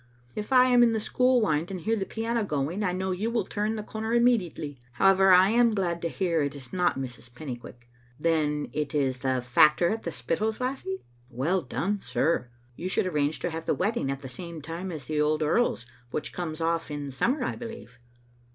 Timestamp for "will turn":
3.29-3.75